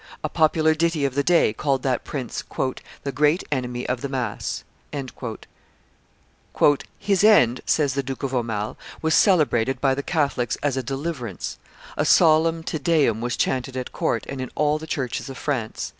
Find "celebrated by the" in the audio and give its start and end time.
9.13-10.01